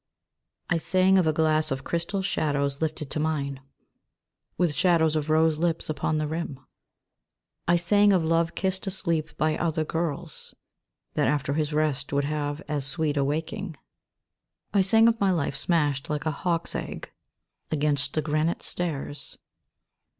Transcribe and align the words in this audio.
I 0.67 0.77
SANG 0.77 1.19
of 1.19 1.27
a 1.27 1.31
glass 1.31 1.69
of 1.69 1.83
crystal 1.83 2.23
shadows 2.23 2.81
lifted 2.81 3.11
to 3.11 3.19
mine 3.19 3.59
With 4.57 4.73
shadows 4.73 5.15
of 5.15 5.29
rose 5.29 5.59
lips 5.59 5.91
upon 5.91 6.17
the 6.17 6.27
rim; 6.27 6.59
I 7.67 7.75
sang 7.75 8.11
of 8.11 8.25
love 8.25 8.55
kissed 8.55 8.87
asleep 8.87 9.37
by 9.37 9.55
other 9.55 9.85
girls 9.85 10.55
That 11.13 11.27
after 11.27 11.53
his 11.53 11.71
rest 11.71 12.11
would 12.13 12.25
have 12.25 12.61
as 12.67 12.83
sweet 12.83 13.15
a 13.15 13.23
waking 13.23 13.73
j 13.73 13.77
I 14.73 14.81
sang 14.81 15.07
of 15.07 15.19
my 15.21 15.29
life 15.29 15.55
smashed 15.55 16.09
like 16.09 16.25
a 16.25 16.31
hawk's 16.31 16.73
egg 16.73 17.11
Against 17.69 18.15
the 18.15 18.23
granite 18.23 18.63
stairs. 18.63 19.37